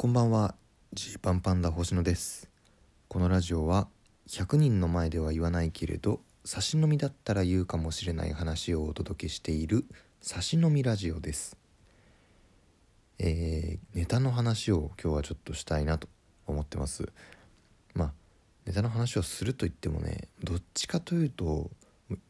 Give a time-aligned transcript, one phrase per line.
[0.00, 0.54] こんばんは。
[0.94, 2.48] ジーパンパンダ星野です。
[3.08, 3.86] このラジオは
[4.28, 9.84] 100人の前では言わないけれど差し飲みだったら言うかもしれない話をお届けしている
[10.22, 11.58] 差し飲みラジオです。
[13.18, 16.08] えー、ネタの話を今日はちょっとしたいなと
[16.46, 17.06] 思ってます。
[17.92, 18.12] まあ
[18.64, 21.68] ネタの話をすると言ってもねどっちかというと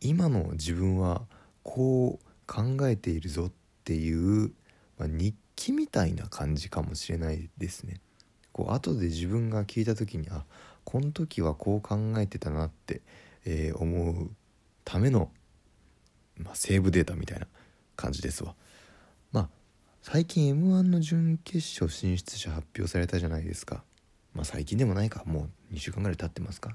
[0.01, 1.23] 今の自分は
[1.63, 3.53] こう考えているぞっ
[3.85, 4.51] ていう、
[4.99, 8.01] まあ、日記みたいな感じかもしれないですね。
[8.51, 10.45] こう後で自分が聞いた時にあ
[10.85, 13.03] この時はこう考えてたなって、
[13.45, 14.31] えー、思う
[14.87, 15.31] ための、
[16.39, 17.47] まあ、セーブデータみたいな
[17.95, 18.55] 感じですわ。
[19.33, 19.49] まあ
[20.01, 23.85] 最近 m 1の準決勝進出者発表されたじゃないですか。
[24.35, 26.75] まあ最近でもないかもう2週間ぐらい経ってますか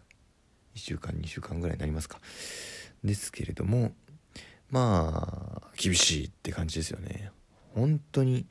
[0.75, 2.19] 1週間2週間ぐらいになりますか
[3.03, 3.93] ですけれども
[4.69, 7.31] まあ厳しいって感じですよね
[7.73, 8.45] 本当に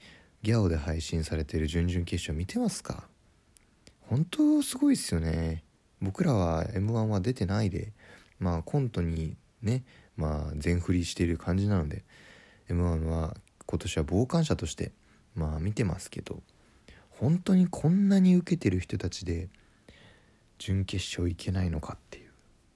[0.44, 3.04] ギャオで配信されている準々決勝見てますか？
[4.02, 5.64] 本当すごいですよね。
[6.02, 7.94] 僕らは m 1は出てないで
[8.38, 9.84] まあコントにね
[10.18, 12.04] まあ全振りしている感じなので
[12.68, 14.92] m 1は今年は傍観者として
[15.34, 16.42] まあ見てますけど
[17.08, 19.48] 本当にこんなに受けてる人たちで
[20.58, 22.30] 準決勝いけないのかっていう。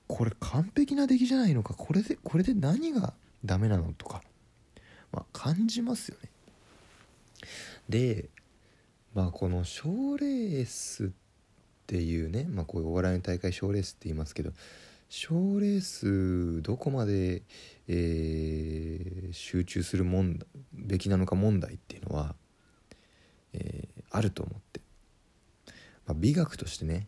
[0.06, 1.74] これ完璧な出来じゃないのか？
[1.74, 3.12] これでこれで何が
[3.44, 4.22] ダメなのとか
[5.12, 6.30] まあ感じますよね。
[7.88, 8.28] で
[9.14, 11.08] まあこの賞レースっ
[11.86, 14.52] ていうね、まあ、こういうお笑いの大会賞レースって言いますけど
[15.08, 17.42] 賞レースどこまで、
[17.88, 20.38] えー、集中するもん
[20.74, 22.34] べきなのか問題っていうのは、
[23.54, 24.80] えー、あると思って、
[26.06, 27.06] まあ、美学としてね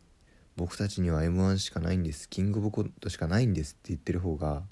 [0.56, 4.62] 僕たちには m 1しかないんですキングオブコントしかないんですって言ってる方が、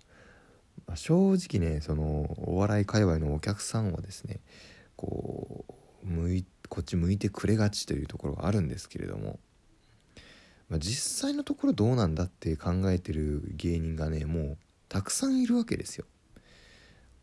[0.87, 4.41] まあ、正直ねそのお笑い界隈のお客さんはですね
[4.97, 5.73] こう
[6.05, 9.39] 向いこっち向いてくれがちというところがあるんですけれども、
[10.69, 14.57] まあ、実際のところどうなんだって考えてる芸人がねもう
[14.89, 16.05] たくさんいるわけですよ。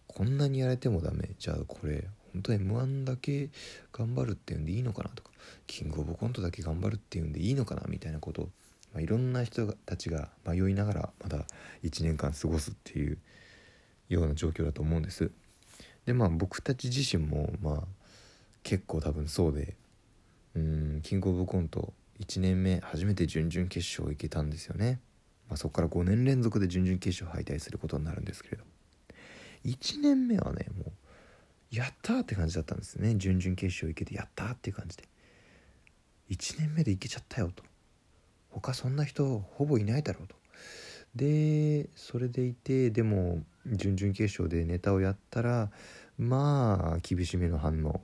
[0.07, 3.50] こんなにやれてもダメじゃあこれ本当 m 1だけ
[3.91, 5.31] 頑張るっていうんでいいのかなとか
[5.67, 8.50] キングオブコントだけ頑張るっていうんでいいのかなみたいなこと、
[8.94, 11.45] まあ、いろんな人たちが迷いながらまだ
[11.83, 13.17] 1年間過ごすっていう
[14.09, 15.31] ような状況だと思うんです。
[16.05, 17.83] でまあ僕たち自身もまあ
[18.65, 19.75] 結構多分そうで
[20.55, 24.99] うんキングオブコント1年目初めて準々決勝行けたんですよね、
[25.47, 28.63] まあ、そこから5年連続で準々決勝敗退することになるんですけれど。
[29.65, 33.15] 1年目はねもうやったーって感じだったんですね。
[33.15, 35.03] 準々決勝行けてやったーっていう感じで。
[36.29, 37.63] 1年目で行けちゃったよと。
[38.49, 40.35] 他そんな人ほぼいないだろうと。
[41.15, 45.71] でそれでいてでも準々決勝でネタをやったら
[46.17, 48.01] まあ厳しめの反応。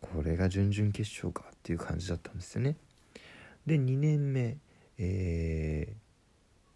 [0.00, 2.76] これが準々決勝かっていう感じだったんですよね。
[3.66, 4.56] で2年目
[4.98, 5.94] え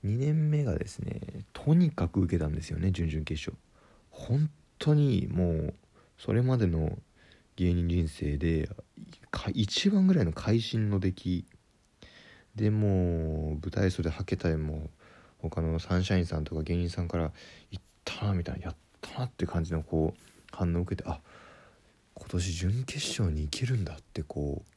[0.05, 1.21] ー、2年目がですね
[1.53, 3.57] とにかく受けたんですよね準々決勝。
[4.11, 5.75] 本当にもう
[6.19, 6.99] それまでの
[7.57, 8.69] 芸人人生で
[9.53, 11.45] 一番ぐらいの会心の出来。
[12.55, 14.91] でもう舞台袖はけたいも
[15.39, 17.33] 他のサンシャインさんとか芸人さんから
[17.73, 20.21] 「行ったな」みたいな「やったな」って感じのこう
[20.55, 21.21] 反応を受けてあ
[22.15, 24.73] 今年準決勝に行けるんだってこう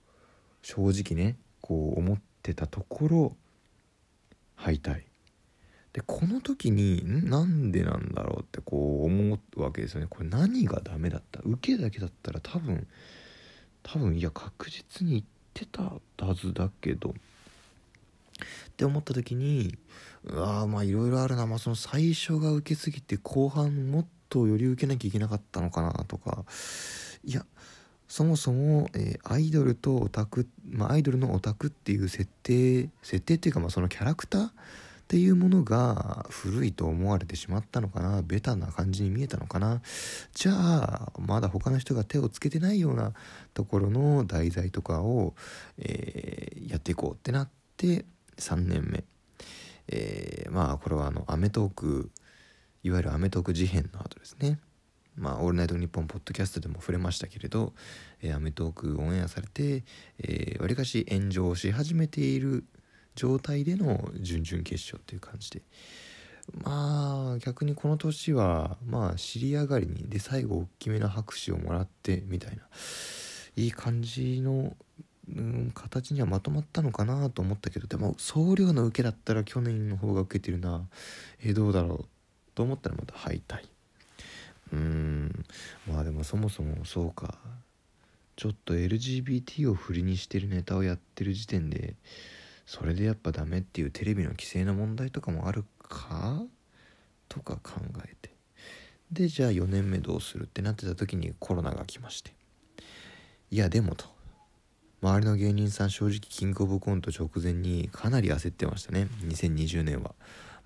[0.62, 3.36] 正直ねこう思ってたところ
[4.56, 5.04] 敗退。
[5.94, 10.08] でこの時になんでなんだろうってこう思うわけですよね。
[10.10, 11.40] これ何がダメだった？
[11.44, 12.86] 受けだけだったら多分
[13.84, 15.84] 多分いや確実に言ってた
[16.26, 17.12] はずだけど。
[17.12, 17.14] っ
[18.76, 19.78] て思った時に
[20.26, 26.44] うわまあいろいろあるな、まあ、その最初が受けすぎて後半もっとより受けなきゃいけなかったのかなとか。
[27.26, 27.46] いや
[28.08, 34.48] そもそも、えー、アイドルとオタク、まあ、アイドルのオタクっていう設定設定っていうか、まあ、そのキャラクター
[35.06, 39.82] っていうものが古いと思われてしまったのかなベタな感じに見えたのかな。
[40.34, 43.14] じゃあまだ他の人が手をつけてないような
[43.54, 45.36] ところの題材とかを、
[45.78, 48.06] えー、やっていこうってなって
[48.38, 49.04] 3年目、
[49.90, 52.10] えー、まあこれはあの『アメトーーク』
[52.84, 54.60] いわゆる『アメトーーク』事変の後ですね。
[55.18, 57.74] まあ、オールナイトニッポン」ポッドキャストでも触れましたけれど
[58.22, 59.84] 『えー、アメトーーク』オンエアされてわり、
[60.20, 62.66] えー、かし炎上し始めている
[63.16, 65.62] 状態での準々決勝っていう感じで。
[66.64, 72.62] まあ逆にこの年はまあ尻上がりにで最後大きめな拍手をもらってみたいな
[73.56, 74.76] いい感じの、
[75.28, 80.88] うん、形にはまとまったのかなと思ったけどでも総量の受けだったら去年の方が受けてるな。
[81.42, 82.06] えー、どうだろう
[82.54, 83.75] と思ったらまた敗退。
[84.76, 85.46] うん。
[85.88, 87.38] まあでもそもそもそうか。
[88.36, 91.96] ちょっと LGBT を振りにしてるネタをやってる時点で
[92.66, 96.44] それでやっぱダメっていうテレビの規制の問題とかもあるか？
[97.30, 98.32] とか考えて。
[99.12, 102.34] でじゃあ4年目どうするってなってた時にコロナが来まして。
[103.52, 104.14] いやでもと。
[105.02, 109.08] 周りの芸人さん正直キングオブコント直前にかなり焦ってましたね。
[109.24, 110.16] 2020年は。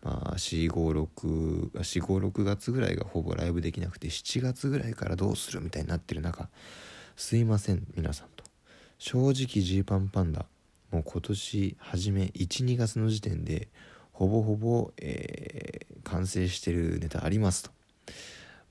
[0.01, 6.49] まあ456月ぐらいがほぼライブできなくて7月ぐらいからどうするみたいになってる中
[7.15, 8.43] すいません皆さんと。
[8.97, 10.45] 正直ジーパンパンダ
[10.91, 13.69] もう今年初め12月の時点で
[14.11, 17.71] ほぼほぼ、えー、完成してるネタありますと。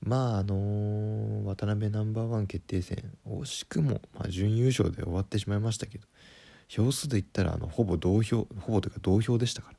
[0.01, 6.07] まああのー、渡辺ナンバーワン決定戦惜しくも、まあ、準優勝で終わってしまいましたけど
[6.69, 9.78] 票数で言ったらあのほぼ同票ほぼというか同票でしたから。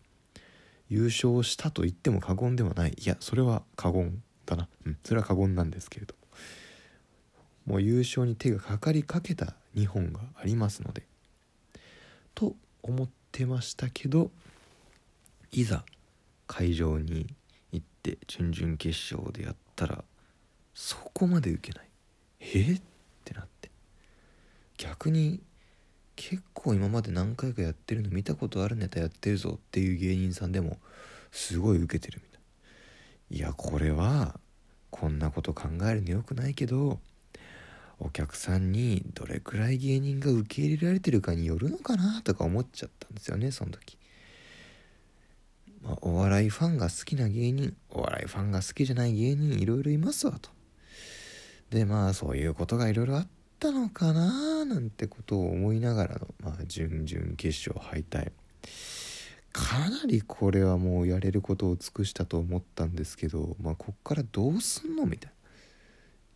[0.91, 2.97] 優勝したと言っても過言ではない。
[2.99, 4.69] いやそれは過言だな。
[4.85, 6.15] うんそれは過言なんですけれど。
[7.65, 11.07] ももう優勝に手がかかりかけた2本がありますので。
[12.35, 14.31] と思ってましたけど
[15.53, 15.85] いざ
[16.47, 17.35] 会場に
[17.71, 20.03] 行って準々決勝でやったら
[20.75, 21.89] そこまで受けない。
[22.41, 22.81] えっ
[23.25, 23.71] てなって。
[24.77, 25.41] 逆に
[26.23, 30.77] 結構今まで何回かやってるの見たことあるネタやってるぞっていう芸人さんでも
[31.33, 33.39] すごい受けてるみたい。
[33.39, 34.39] いやこれは
[34.91, 37.01] こんなこと考えるのよくないけど
[37.99, 43.97] お客さんにどれくらい芸人が受け入れられてるかによるのかなとか思っちゃったんですよねその時、
[45.83, 50.51] まあ、お笑いファンが好きな芸人お笑いファンが好きじゃない芸人いろいろいますわと。
[51.71, 58.33] でまあそういうことがいろいろあってたのかななんてことを思いながらの、まあ、準々決勝敗退。
[59.53, 65.33] かなりこれはもうやれることを尽くしたと思ったんですけどまあこっからどうすんのみたい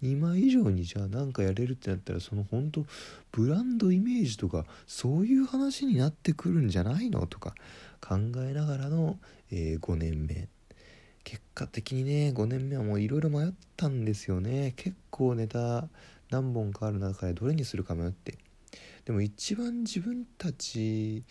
[0.03, 0.09] な。
[0.11, 2.85] 今以上にじゃあ何かやれるってなったらその本当
[3.33, 7.55] ブランドイメージとかそういう話になってくるんじゃないのとか
[8.03, 8.17] 考
[8.47, 9.19] えながらの、
[9.51, 10.49] えー、5年目。
[11.23, 14.75] 結果的にね5年目はもういろいろ迷ったんですよね。
[14.77, 15.89] 結構ネタ
[16.31, 18.39] 何本かある中でどれにするか迷って。
[19.05, 21.23] でも一番自分たち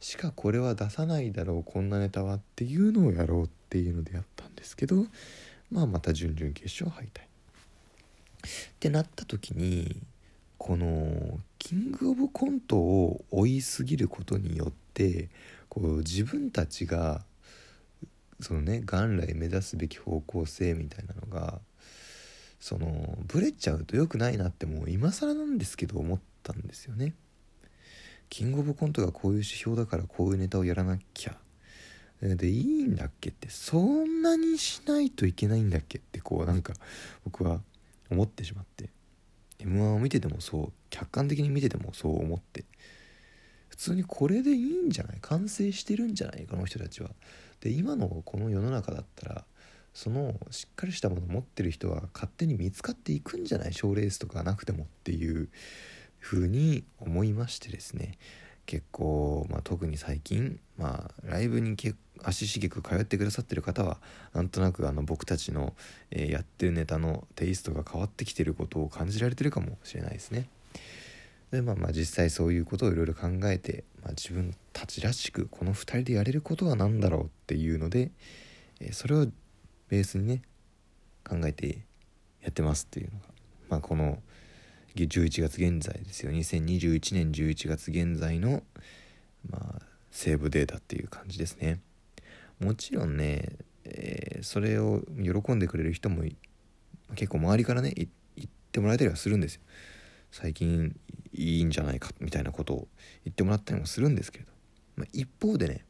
[0.00, 5.06] しかこれは出さないだろうこんなネタはっていうのをやろうっていうのでやったんですけど
[5.70, 7.22] まあまた準々決勝敗退。
[7.22, 7.28] っ
[8.78, 10.02] てなった時に
[10.58, 15.28] このキングオブコントを追いすぎることによって
[15.68, 17.22] こう自分たちが
[18.40, 21.60] そのね元来目指すべき方向性みたいなのが
[22.66, 27.14] そのブレちゃうと良くないなってもう今更なんですけど思ったんですよね。
[28.28, 31.36] キングオブコントがこういう指標だからこういうネタをやらなきゃ。
[32.20, 33.50] でいいんだっけって。
[33.50, 36.72] そんなにしないといけないんだっけってこうなんか
[37.24, 37.60] 僕は
[38.10, 38.90] 思ってしまって。
[39.60, 40.72] m 1を見ててもそう。
[40.90, 42.64] 客観的に見ててもそう思って。
[43.68, 44.58] 普通にこれでいい
[44.88, 45.18] んじゃない？
[45.20, 46.48] 完成してるんじゃない？
[46.50, 47.10] この人たちは。
[47.60, 49.44] で今のこの世の中だったら
[49.96, 55.48] そのしっかりしたものを持ってる人は勝手に見つかっていくんじゃない賞レースとかなくてもっていう
[56.20, 58.18] 風に思いましてですね
[58.66, 61.78] 結構、まあ、特に最近、まあ、ライブに
[62.22, 63.96] 足しげく通ってくださってる方は
[64.34, 65.72] なんとなくあの僕たちの、
[66.10, 70.46] えー、やってるネタのテイストが変わってきてることを感じられてるかもしれないですね。
[71.52, 78.10] でまあまあ実際そういうことをいろいろ考えて、まあ、自分たちらしくこの2人でやれることは何だろうっていうので、
[78.80, 79.26] えー、それを
[79.88, 80.42] ベースにね
[81.28, 81.84] 考えて
[82.42, 83.24] やってますっていうのが、
[83.68, 84.18] まあ、この
[84.94, 86.32] 11月現在ですよ。
[86.32, 88.62] 2021年11月現在の、
[89.50, 91.80] まあ、セーブデータっていう感じですね。
[92.60, 93.50] もちろんね、
[93.84, 96.22] えー、それを喜んでくれる人も
[97.14, 98.08] 結構周りからね言
[98.46, 99.60] ってもらえたりはするんですよ。
[100.30, 100.94] 最近
[101.32, 102.88] いいんじゃないかみたいなことを
[103.24, 104.52] 言ってもらったりもするんですけれど、
[104.96, 105.84] まあ、一方でね、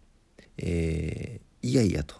[0.58, 2.16] えー、いやいやと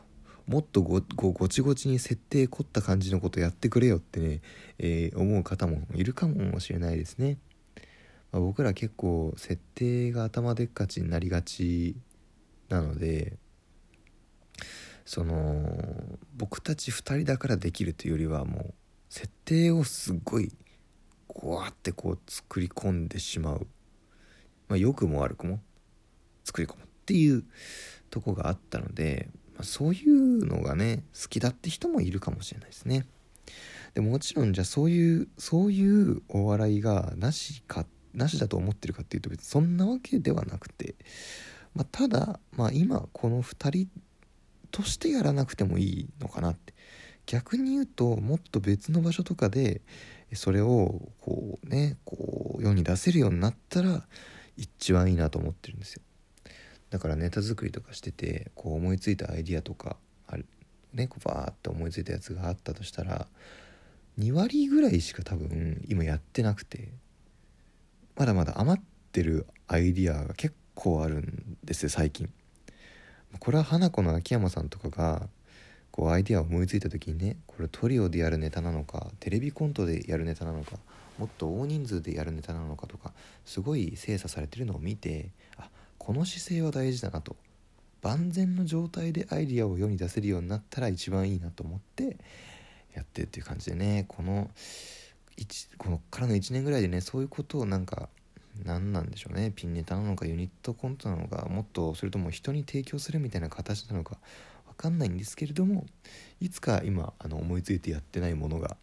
[0.47, 4.41] もっとごごちごちに設定凝った感じのことやってくれよってね、
[4.79, 7.39] えー、思う方もいるかもしれないですね、
[8.31, 11.97] まあ、僕ら結構設定が頭でっかちになりがち
[12.69, 13.35] なので
[15.05, 15.65] その
[16.37, 18.75] 僕たち2人だからできるというよりはもう
[19.09, 20.53] 設定をすっごい
[21.27, 23.67] こうやってこう作り込んでしまう、
[24.69, 25.61] まあ、良くも悪くも
[26.45, 27.45] 作り込むっていう
[28.11, 33.07] とこがあったので、まあ、そういうのがね好きだって人もいるかもしれないですね。
[33.95, 40.95] でもちろんじゃあそういうそういうお笑いがなしかなしだと思ってるかっていうと別にそんなわけではなくて、
[41.75, 43.89] まあ、ただ、まあ、今この2人
[44.71, 46.75] としてやらなくてもいいのかなって
[47.25, 49.81] 逆に言うともっと別の場所とかで、
[50.35, 54.07] それをこうねこう世に出せるようになったら
[54.57, 56.03] 一番いいなと思ってるんですよ
[56.91, 60.47] だからネタ作りとかしててこう思いついたアイディアとかある
[60.95, 63.27] ねこうバーって思いついたやつがあったとしたら
[64.19, 66.89] 2割ぐらいしか多分今やってなくて
[68.17, 72.31] まだまだ余ってるアイディアが結構あるんですよ最近。
[73.39, 75.29] これは花子の秋山さんとかが
[75.91, 80.79] こうアイデアを思いついた時にねこれトリオでやるネタなのかテレビコントでやるネタなのか
[81.19, 83.13] もっと大人数でやるネタなのかとか
[83.45, 85.69] すごい精査されてるのを見てあ
[86.07, 87.35] この姿勢は大事だなと。
[88.01, 92.17] 万全の状態でアイディアを世に出せるようになったら一番いいなと思って
[92.95, 94.05] やってっていう感じでね。
[94.07, 94.49] この
[95.79, 98.09] このからの1年ぐらいでねそういうことをなんか
[98.65, 99.51] 何なんでしょうね。
[99.51, 104.17] ピンネタなのかユニットコントなのかもっとそれとも人に提供するみたいな形なのか
[104.69, 105.87] 分かんないんですけれども
[106.41, 108.77] いつか今あの思いついてやってないものが、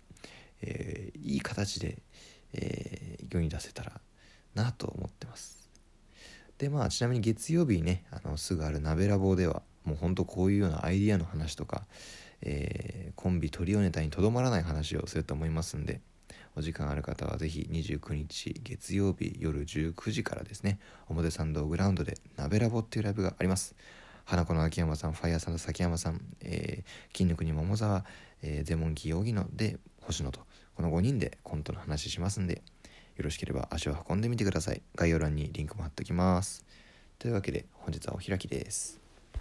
[0.62, 2.00] えー、いい形で、
[2.52, 4.02] えー、世に出せたら
[4.56, 5.63] なと思ってます。
[6.64, 11.84] でまあちなみに月曜日にねあのすぐある鍋ラボではもうほんとこういうようなアイディアの話とか、
[12.42, 16.00] えー、コンビトリオネタにとどまらない話をすると思いますんで
[16.56, 20.80] お時間ある方は是非29日月曜日夜19時からですね
[21.10, 23.76] 表参道グラウンドで鍋ラボっていうライブがあります。
[24.26, 28.06] 花子の秋山さんファイヤーさんの崎山さん、えー、筋肉に桃沢、
[28.42, 30.40] えー、ゼモンキー荻野で星野と
[30.76, 32.62] この5人でコントの話しますんで
[33.16, 34.82] よろしければ足を運んでみてください。
[34.96, 36.66] 概要欄にリンクも貼っておきます。
[37.20, 39.03] というわけで本日はお開きです。